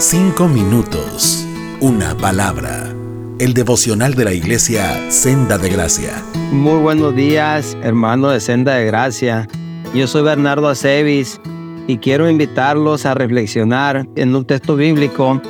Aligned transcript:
Cinco 0.00 0.48
minutos. 0.48 1.46
Una 1.78 2.16
palabra. 2.16 2.90
El 3.38 3.52
devocional 3.52 4.14
de 4.14 4.24
la 4.24 4.32
iglesia 4.32 5.10
Senda 5.10 5.58
de 5.58 5.68
Gracia. 5.68 6.24
Muy 6.52 6.80
buenos 6.80 7.14
días, 7.14 7.76
hermano 7.82 8.30
de 8.30 8.40
Senda 8.40 8.76
de 8.76 8.86
Gracia. 8.86 9.46
Yo 9.94 10.06
soy 10.06 10.22
Bernardo 10.22 10.70
Acevis 10.70 11.38
y 11.86 11.98
quiero 11.98 12.30
invitarlos 12.30 13.04
a 13.04 13.12
reflexionar 13.12 14.08
en 14.16 14.34
un 14.34 14.46
texto 14.46 14.74
bíblico 14.74 15.42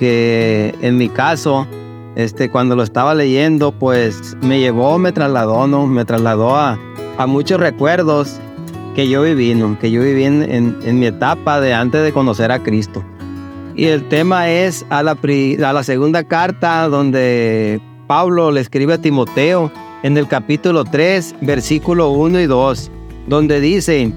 que 0.00 0.74
en 0.80 0.96
mi 0.96 1.08
caso, 1.08 1.68
este, 2.16 2.50
cuando 2.50 2.74
lo 2.74 2.82
estaba 2.82 3.14
leyendo, 3.14 3.70
pues 3.70 4.36
me 4.42 4.58
llevó, 4.58 4.98
me 4.98 5.12
trasladó, 5.12 5.68
¿no? 5.68 5.86
Me 5.86 6.04
trasladó 6.04 6.56
a, 6.56 6.76
a 7.18 7.26
muchos 7.28 7.60
recuerdos 7.60 8.40
que 8.96 9.08
yo 9.08 9.22
viví, 9.22 9.54
¿no? 9.54 9.78
que 9.78 9.92
yo 9.92 10.02
viví 10.02 10.24
en, 10.24 10.42
en, 10.82 10.98
mi 10.98 11.06
etapa 11.06 11.60
de 11.60 11.72
antes 11.72 12.02
de 12.02 12.12
conocer 12.12 12.50
a 12.50 12.64
Cristo. 12.64 13.04
Y 13.76 13.84
el 13.84 14.08
tema 14.08 14.48
es 14.48 14.86
a 14.88 15.02
la, 15.02 15.82
segunda 15.82 16.24
carta 16.24 16.88
donde 16.88 17.78
Pablo 18.06 18.50
le 18.50 18.62
escribe 18.62 18.94
a 18.94 19.00
Timoteo 19.00 19.70
en 20.02 20.16
el 20.16 20.26
capítulo 20.26 20.82
3, 20.84 21.34
versículo 21.42 22.08
1 22.08 22.40
y 22.40 22.46
2, 22.46 22.90
donde 23.26 23.60
dice, 23.60 24.10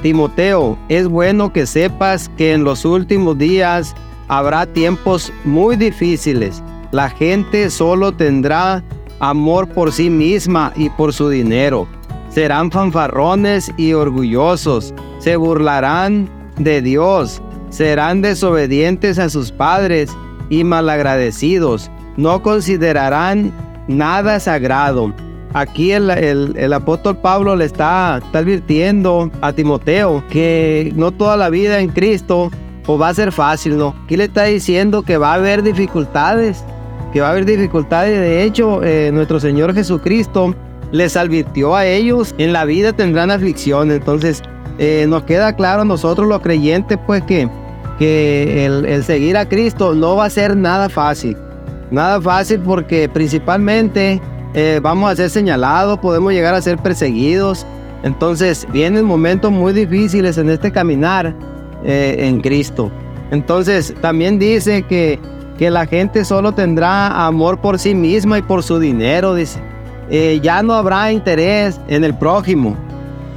Timoteo, 0.00 0.78
es 0.88 1.06
bueno 1.06 1.52
que 1.52 1.66
sepas 1.66 2.30
que 2.38 2.54
en 2.54 2.64
los 2.64 2.86
últimos 2.86 3.36
días 3.36 3.94
habrá 4.28 4.64
tiempos 4.64 5.30
muy 5.44 5.76
difíciles. 5.76 6.62
La 6.90 7.10
gente 7.10 7.68
solo 7.68 8.10
tendrá 8.10 8.82
amor 9.20 9.68
por 9.68 9.92
sí 9.92 10.08
misma 10.08 10.72
y 10.76 10.88
por 10.88 11.12
su 11.12 11.28
dinero. 11.28 11.86
Serán 12.30 12.70
fanfarrones 12.70 13.70
y 13.76 13.92
orgullosos, 13.92 14.94
se 15.18 15.36
burlarán 15.36 16.26
de 16.56 16.80
Dios, 16.80 17.42
serán 17.74 18.22
desobedientes 18.22 19.18
a 19.18 19.28
sus 19.28 19.50
padres 19.50 20.08
y 20.48 20.62
malagradecidos, 20.62 21.90
no 22.16 22.40
considerarán 22.40 23.52
nada 23.88 24.38
sagrado. 24.38 25.12
Aquí 25.54 25.90
el, 25.90 26.72
apóstol 26.72 27.16
Pablo 27.16 27.56
le 27.56 27.64
está, 27.64 28.14
advirtiendo 28.16 29.28
a 29.40 29.52
Timoteo 29.52 30.22
que 30.30 30.92
no 30.94 31.10
toda 31.10 31.36
la 31.36 31.50
vida 31.50 31.80
en 31.80 31.90
Cristo 31.90 32.50
pues 32.84 33.00
va 33.00 33.08
a 33.08 33.14
ser 33.14 33.32
fácil, 33.32 33.76
¿no? 33.76 33.94
Aquí 34.04 34.16
le 34.16 34.24
está 34.24 34.44
diciendo 34.44 35.02
que 35.02 35.16
va 35.16 35.32
a 35.32 35.34
haber 35.34 35.62
dificultades, 35.62 36.62
que 37.12 37.20
va 37.22 37.28
a 37.28 37.30
haber 37.30 37.44
dificultades. 37.44 38.20
De 38.20 38.44
hecho, 38.44 38.84
eh, 38.84 39.10
nuestro 39.12 39.40
Señor 39.40 39.74
Jesucristo 39.74 40.54
les 40.92 41.16
advirtió 41.16 41.74
a 41.74 41.86
ellos, 41.86 42.34
en 42.38 42.52
la 42.52 42.66
vida 42.66 42.92
tendrán 42.92 43.30
aflicción. 43.30 43.90
Entonces, 43.90 44.42
eh, 44.78 45.06
nos 45.08 45.22
queda 45.22 45.54
claro 45.54 45.82
a 45.82 45.84
nosotros 45.84 46.28
los 46.28 46.40
creyentes, 46.40 46.98
pues 47.06 47.22
que, 47.22 47.48
que 47.98 48.66
el, 48.66 49.04
seguir 49.04 49.36
a 49.36 49.48
Cristo 49.48 49.94
no 49.94 50.16
va 50.16 50.26
a 50.26 50.30
ser 50.30 50.56
nada 50.56 50.88
fácil. 50.88 51.36
Nada 51.90 52.20
fácil 52.20 52.60
porque 52.60 53.08
principalmente 53.08 54.20
eh, 54.54 54.80
vamos 54.82 55.10
a 55.10 55.16
ser 55.16 55.30
señalados, 55.30 55.98
podemos 55.98 56.32
llegar 56.32 56.54
a 56.54 56.62
ser 56.62 56.78
perseguidos. 56.78 57.66
Entonces, 58.02 58.66
vienen 58.72 59.04
momentos 59.04 59.50
muy 59.50 59.72
difíciles 59.72 60.36
en 60.38 60.50
este 60.50 60.70
caminar 60.70 61.34
eh, 61.84 62.16
en 62.18 62.40
Cristo. 62.40 62.90
Entonces, 63.30 63.94
también 64.00 64.38
dice 64.38 64.82
que, 64.82 65.18
que 65.58 65.70
la 65.70 65.86
gente 65.86 66.24
solo 66.24 66.52
tendrá 66.52 67.26
amor 67.26 67.60
por 67.60 67.78
sí 67.78 67.94
misma 67.94 68.38
y 68.38 68.42
por 68.42 68.62
su 68.62 68.78
dinero, 68.78 69.34
dice. 69.34 69.60
Eh, 70.10 70.40
ya 70.42 70.62
no 70.62 70.74
habrá 70.74 71.12
interés 71.12 71.80
en 71.88 72.04
el 72.04 72.14
prójimo. 72.14 72.76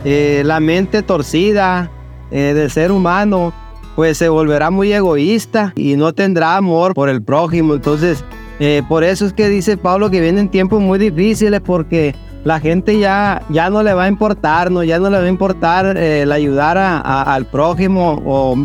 La 0.03 0.61
mente 0.61 1.01
torcida 1.01 1.91
del 2.31 2.71
ser 2.71 2.93
humano 2.93 3.51
pues 3.97 4.19
se 4.19 4.29
volverá 4.29 4.69
muy 4.69 4.93
egoísta 4.93 5.73
y 5.75 5.95
no 5.95 6.13
tendrá 6.13 6.55
amor 6.55 6.93
por 6.93 7.09
el 7.09 7.23
prójimo. 7.23 7.73
Entonces, 7.73 8.23
por 8.87 9.03
eso 9.03 9.25
es 9.25 9.33
que 9.33 9.49
dice 9.49 9.75
Pablo 9.75 10.11
que 10.11 10.21
vienen 10.21 10.49
tiempos 10.49 10.79
muy 10.79 10.99
difíciles 10.99 11.61
porque 11.61 12.13
la 12.43 12.59
gente 12.59 12.99
ya, 12.99 13.41
ya 13.49 13.71
no 13.71 13.81
le 13.81 13.95
va 13.95 14.03
a 14.03 14.07
importar, 14.07 14.69
¿no? 14.69 14.83
ya 14.83 14.99
no 14.99 15.09
le 15.09 15.17
va 15.17 15.23
a 15.23 15.27
importar 15.27 15.97
el 15.97 16.31
ayudar 16.31 16.77
al 16.77 17.47
prójimo 17.47 18.21
o 18.23 18.55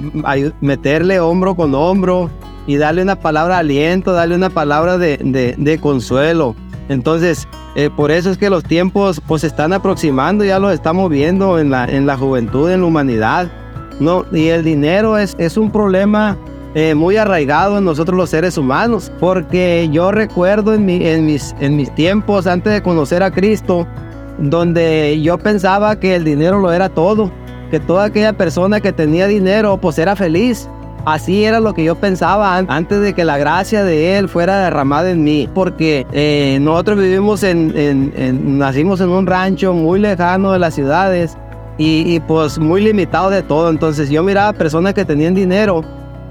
meterle 0.60 1.18
hombro 1.18 1.54
con 1.54 1.74
hombro 1.74 2.28
y 2.66 2.76
darle 2.76 3.00
una 3.00 3.16
palabra 3.16 3.54
de 3.54 3.60
aliento, 3.60 4.12
darle 4.12 4.34
una 4.34 4.50
palabra 4.50 4.98
de, 4.98 5.78
consuelo. 5.80 6.54
Entonces, 6.90 7.48
eh, 7.74 7.88
por 7.96 8.10
eso 8.10 8.30
es 8.30 8.36
que 8.36 8.50
los 8.50 8.64
tiempos 8.64 9.22
pues 9.26 9.40
se 9.40 9.46
están 9.46 9.72
aproximando, 9.72 10.44
ya 10.44 10.58
los 10.58 10.74
estamos 10.74 11.08
viendo 11.08 11.58
en 11.58 11.70
la, 11.70 11.86
en 11.86 12.04
la 12.04 12.18
juventud, 12.18 12.70
en 12.70 12.82
la 12.82 12.86
humanidad. 12.86 13.50
¿No? 14.02 14.24
Y 14.32 14.48
el 14.48 14.64
dinero 14.64 15.16
es, 15.16 15.34
es 15.38 15.56
un 15.56 15.70
problema 15.70 16.36
eh, 16.74 16.94
muy 16.94 17.16
arraigado 17.16 17.78
en 17.78 17.84
nosotros 17.84 18.16
los 18.16 18.30
seres 18.30 18.56
humanos, 18.56 19.12
porque 19.20 19.88
yo 19.92 20.10
recuerdo 20.10 20.72
en, 20.74 20.88
en, 20.88 21.26
mis, 21.26 21.54
en 21.60 21.76
mis 21.76 21.94
tiempos 21.94 22.46
antes 22.46 22.72
de 22.72 22.82
conocer 22.82 23.22
a 23.22 23.30
Cristo, 23.30 23.86
donde 24.38 25.20
yo 25.22 25.36
pensaba 25.38 26.00
que 26.00 26.14
el 26.14 26.24
dinero 26.24 26.60
lo 26.60 26.72
era 26.72 26.88
todo, 26.88 27.30
que 27.70 27.78
toda 27.78 28.04
aquella 28.04 28.32
persona 28.32 28.80
que 28.80 28.92
tenía 28.92 29.26
dinero 29.26 29.78
pues 29.78 29.98
era 29.98 30.16
feliz. 30.16 30.68
Así 31.04 31.44
era 31.44 31.58
lo 31.58 31.74
que 31.74 31.82
yo 31.82 31.96
pensaba 31.96 32.56
antes 32.56 33.00
de 33.00 33.12
que 33.12 33.24
la 33.24 33.36
gracia 33.36 33.82
de 33.82 34.16
Él 34.18 34.28
fuera 34.28 34.62
derramada 34.62 35.10
en 35.10 35.24
mí, 35.24 35.48
porque 35.52 36.06
eh, 36.12 36.58
nosotros 36.60 36.98
vivimos 37.00 37.42
en, 37.42 38.56
nacimos 38.56 39.00
en 39.00 39.08
un 39.08 39.26
rancho 39.26 39.74
muy 39.74 39.98
lejano 39.98 40.52
de 40.52 40.60
las 40.60 40.74
ciudades 40.74 41.36
y, 41.78 42.20
pues 42.20 42.58
muy 42.58 42.82
limitado 42.82 43.30
de 43.30 43.42
todo. 43.42 43.70
Entonces 43.70 44.10
yo 44.10 44.22
miraba 44.22 44.52
personas 44.52 44.94
que 44.94 45.04
tenían 45.04 45.34
dinero 45.34 45.84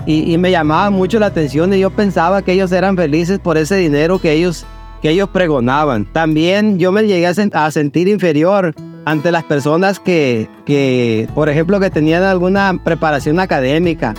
y, 0.06 0.38
me 0.38 0.52
llamaba 0.52 0.90
mucho 0.90 1.20
la 1.20 1.28
atención 1.28 1.74
y 1.74 1.80
yo 1.80 1.90
pensaba 1.90 2.42
que 2.42 2.54
ellos 2.54 2.72
eran 2.72 2.96
felices 2.96 3.40
por 3.40 3.58
ese 3.58 3.76
dinero 3.76 4.20
que 4.20 4.32
ellos, 4.32 4.66
que 5.02 5.10
ellos 5.10 5.30
pregonaban. 5.30 6.06
También 6.06 6.80
yo 6.80 6.92
me 6.92 7.06
llegué 7.06 7.28
a, 7.28 7.72
sentir 7.72 8.08
inferior 8.08 8.74
ante 9.06 9.32
las 9.32 9.44
personas 9.44 10.00
que, 10.00 10.48
que, 10.66 11.28
por 11.34 11.50
ejemplo, 11.50 11.80
que 11.80 11.90
tenían 11.90 12.24
alguna 12.24 12.80
preparación 12.84 13.40
académica 13.40 14.14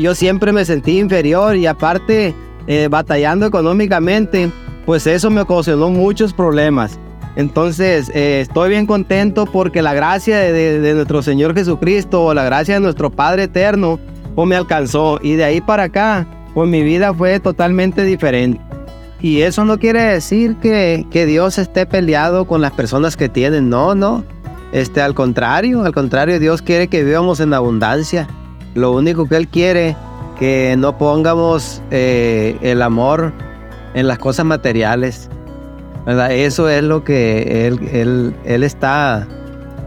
yo 0.00 0.14
siempre 0.14 0.52
me 0.52 0.64
sentí 0.64 0.98
inferior 0.98 1.56
y 1.56 1.66
aparte 1.66 2.34
eh, 2.66 2.88
batallando 2.90 3.46
económicamente, 3.46 4.50
pues 4.84 5.06
eso 5.06 5.30
me 5.30 5.40
ocasionó 5.40 5.90
muchos 5.90 6.32
problemas. 6.32 6.98
Entonces, 7.36 8.10
eh, 8.14 8.40
estoy 8.40 8.70
bien 8.70 8.86
contento 8.86 9.46
porque 9.46 9.82
la 9.82 9.94
gracia 9.94 10.38
de, 10.38 10.94
nuestro 10.94 11.22
Señor 11.22 11.54
Jesucristo 11.54 12.24
o 12.24 12.34
la 12.34 12.44
gracia 12.44 12.74
de 12.74 12.80
nuestro 12.80 13.10
Padre 13.10 13.44
Eterno, 13.44 13.98
pues 14.34 14.48
me 14.48 14.56
alcanzó. 14.56 15.18
Y 15.22 15.34
de 15.34 15.44
ahí 15.44 15.60
para 15.60 15.84
acá, 15.84 16.26
pues 16.54 16.68
mi 16.68 16.82
vida 16.82 17.14
fue 17.14 17.38
totalmente 17.40 18.02
diferente. 18.02 18.60
Y 19.20 19.42
eso 19.42 19.64
no 19.64 19.78
quiere 19.78 20.02
decir 20.02 20.56
que, 20.56 21.06
que 21.10 21.26
Dios 21.26 21.58
esté 21.58 21.86
peleado 21.86 22.46
con 22.46 22.60
las 22.60 22.72
personas 22.72 23.16
que 23.16 23.28
tienen, 23.28 23.68
no, 23.68 23.94
no. 23.94 24.24
Este, 24.72 25.02
al 25.02 25.14
contrario, 25.14 25.84
al 25.84 25.92
contrario, 25.92 26.38
Dios 26.38 26.62
quiere 26.62 26.88
que 26.88 27.04
vivamos 27.04 27.40
en 27.40 27.52
abundancia. 27.52 28.28
Lo 28.74 28.92
único 28.92 29.26
que 29.26 29.36
Él 29.36 29.48
quiere 29.48 29.96
que 30.38 30.74
no 30.78 30.96
pongamos 30.96 31.82
eh, 31.90 32.56
el 32.62 32.80
amor 32.82 33.32
en 33.94 34.08
las 34.08 34.18
cosas 34.18 34.46
materiales. 34.46 35.28
Eso 36.06 36.68
es 36.68 36.82
lo 36.82 37.04
que 37.04 37.66
él, 37.66 37.88
él, 37.92 38.34
él, 38.44 38.62
está, 38.62 39.26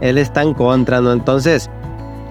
él 0.00 0.18
está 0.18 0.42
en 0.42 0.54
contra. 0.54 1.00
¿no? 1.00 1.12
Entonces, 1.12 1.70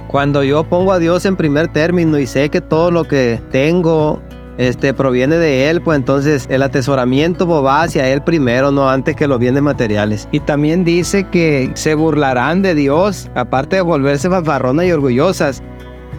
cuando 0.08 0.44
yo 0.44 0.64
pongo 0.64 0.94
a 0.94 1.00
Dios 1.00 1.26
en 1.26 1.36
primer 1.36 1.68
término 1.68 2.18
y 2.18 2.28
sé 2.28 2.50
que 2.50 2.62
todo 2.62 2.92
lo 2.92 3.04
que 3.04 3.42
tengo 3.52 4.22
este, 4.58 4.94
proviene 4.94 5.38
de 5.38 5.70
Él, 5.70 5.82
pues 5.82 5.98
entonces 5.98 6.46
el 6.50 6.62
atesoramiento 6.62 7.48
va 7.64 7.82
hacia 7.82 8.08
Él 8.10 8.22
primero, 8.22 8.72
no 8.72 8.90
antes 8.90 9.16
que 9.16 9.28
los 9.28 9.40
bienes 9.40 9.64
materiales. 9.64 10.28
Y 10.32 10.40
también 10.40 10.84
dice 10.84 11.26
que 11.26 11.72
se 11.74 11.96
burlarán 11.96 12.62
de 12.62 12.76
Dios, 12.76 13.30
aparte 13.36 13.78
de 13.78 13.82
volverse 13.82 14.30
fanfarronas 14.30 14.86
y 14.86 14.92
orgullosas 14.92 15.64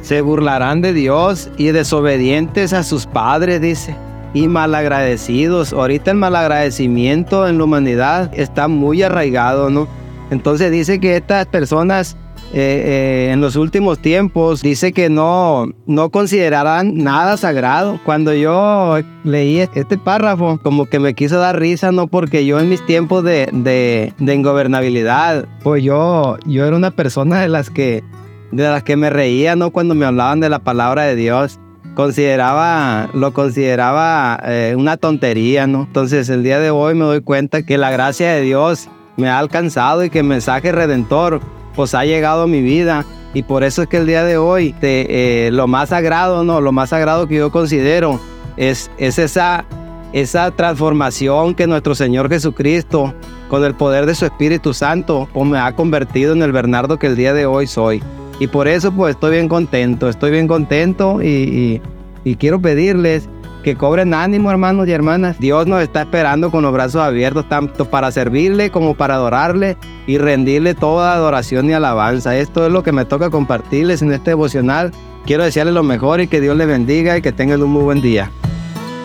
se 0.04 0.20
burlarán 0.20 0.82
de 0.82 0.92
Dios 0.92 1.50
y 1.56 1.68
desobedientes 1.68 2.74
a 2.74 2.82
sus 2.82 3.06
padres, 3.06 3.60
dice. 3.60 3.96
Y 4.34 4.48
malagradecidos. 4.48 5.72
Ahorita 5.72 6.10
el 6.10 6.18
malagradecimiento 6.18 7.48
en 7.48 7.56
la 7.58 7.64
humanidad 7.64 8.30
está 8.34 8.68
muy 8.68 9.02
arraigado, 9.02 9.70
¿no? 9.70 9.88
Entonces 10.30 10.70
dice 10.70 11.00
que 11.00 11.16
estas 11.16 11.46
personas 11.46 12.16
eh, 12.52 12.56
eh, 12.56 13.30
en 13.32 13.40
los 13.40 13.56
últimos 13.56 13.98
tiempos 13.98 14.62
dice 14.62 14.92
que 14.92 15.08
no, 15.08 15.66
no 15.86 16.10
considerarán 16.10 16.96
nada 16.98 17.36
sagrado. 17.36 18.00
Cuando 18.04 18.32
yo 18.34 18.98
leí 19.24 19.58
este 19.58 19.98
párrafo, 19.98 20.60
como 20.62 20.86
que 20.86 21.00
me 21.00 21.14
quiso 21.14 21.38
dar 21.38 21.58
risa, 21.58 21.90
¿no? 21.90 22.06
Porque 22.06 22.46
yo 22.46 22.60
en 22.60 22.68
mis 22.68 22.84
tiempos 22.86 23.24
de, 23.24 23.48
de, 23.52 24.12
de 24.18 24.34
ingobernabilidad, 24.34 25.46
pues 25.62 25.82
yo, 25.82 26.36
yo 26.46 26.64
era 26.66 26.76
una 26.76 26.90
persona 26.90 27.40
de 27.40 27.48
las 27.48 27.70
que 27.70 28.04
de 28.52 28.62
las 28.62 28.84
que 28.84 28.96
me 28.96 29.10
reía, 29.10 29.56
¿no? 29.56 29.70
Cuando 29.70 29.96
me 29.96 30.06
hablaban 30.06 30.38
de 30.38 30.48
la 30.48 30.60
palabra 30.60 31.02
de 31.02 31.16
Dios. 31.16 31.58
Consideraba, 31.94 33.08
lo 33.14 33.32
consideraba 33.32 34.40
eh, 34.44 34.74
una 34.76 34.96
tontería, 34.96 35.66
¿no? 35.66 35.84
Entonces 35.84 36.28
el 36.28 36.42
día 36.42 36.58
de 36.58 36.70
hoy 36.70 36.94
me 36.94 37.04
doy 37.04 37.20
cuenta 37.20 37.62
que 37.62 37.78
la 37.78 37.90
gracia 37.90 38.32
de 38.32 38.42
Dios 38.42 38.88
me 39.16 39.28
ha 39.28 39.38
alcanzado 39.38 40.04
y 40.04 40.10
que 40.10 40.18
el 40.20 40.24
mensaje 40.24 40.72
redentor 40.72 41.40
pues 41.76 41.94
ha 41.94 42.04
llegado 42.04 42.42
a 42.42 42.46
mi 42.46 42.62
vida 42.62 43.04
Y 43.34 43.42
por 43.42 43.64
eso 43.64 43.82
es 43.82 43.88
que 43.88 43.96
el 43.96 44.06
día 44.06 44.24
de 44.24 44.38
hoy 44.38 44.74
eh, 44.80 45.50
lo 45.52 45.66
más 45.66 45.88
sagrado, 45.88 46.44
no, 46.44 46.60
lo 46.60 46.70
más 46.70 46.90
sagrado 46.90 47.26
que 47.26 47.34
yo 47.34 47.50
considero 47.50 48.20
es, 48.56 48.90
es 48.96 49.18
esa, 49.18 49.64
esa 50.12 50.52
transformación 50.52 51.54
que 51.54 51.66
nuestro 51.66 51.96
Señor 51.96 52.28
Jesucristo, 52.28 53.12
con 53.48 53.64
el 53.64 53.74
poder 53.74 54.06
de 54.06 54.14
su 54.14 54.24
Espíritu 54.24 54.72
Santo, 54.72 55.28
pues 55.32 55.46
me 55.48 55.58
ha 55.58 55.74
convertido 55.74 56.32
en 56.32 56.42
el 56.42 56.52
Bernardo 56.52 56.98
que 56.98 57.08
el 57.08 57.16
día 57.16 57.34
de 57.34 57.46
hoy 57.46 57.66
soy. 57.66 58.02
Y 58.38 58.48
por 58.48 58.68
eso 58.68 58.92
pues 58.92 59.14
estoy 59.14 59.32
bien 59.32 59.48
contento, 59.48 60.08
estoy 60.08 60.30
bien 60.30 60.48
contento 60.48 61.22
y, 61.22 61.80
y 62.24 62.36
quiero 62.36 62.60
pedirles 62.60 63.28
que 63.64 63.76
cobren 63.76 64.12
ánimo, 64.12 64.50
hermanos 64.50 64.86
y 64.86 64.92
hermanas. 64.92 65.38
Dios 65.40 65.66
nos 65.66 65.82
está 65.82 66.02
esperando 66.02 66.50
con 66.50 66.62
los 66.62 66.72
brazos 66.72 67.00
abiertos, 67.00 67.48
tanto 67.48 67.86
para 67.86 68.12
servirle 68.12 68.70
como 68.70 68.94
para 68.94 69.14
adorarle 69.14 69.76
y 70.06 70.18
rendirle 70.18 70.74
toda 70.74 71.14
adoración 71.14 71.70
y 71.70 71.72
alabanza. 71.72 72.36
Esto 72.36 72.66
es 72.66 72.72
lo 72.72 72.82
que 72.82 72.92
me 72.92 73.06
toca 73.06 73.30
compartirles 73.30 74.02
en 74.02 74.12
este 74.12 74.32
devocional. 74.32 74.92
Quiero 75.24 75.44
desearles 75.44 75.74
lo 75.74 75.82
mejor 75.82 76.20
y 76.20 76.28
que 76.28 76.40
Dios 76.40 76.56
les 76.56 76.66
bendiga 76.66 77.16
y 77.16 77.22
que 77.22 77.32
tengan 77.32 77.62
un 77.62 77.70
muy 77.70 77.82
buen 77.82 78.02
día. 78.02 78.30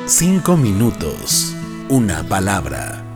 Cinco 0.05 0.57
minutos, 0.57 1.55
una 1.87 2.23
palabra 2.23 3.08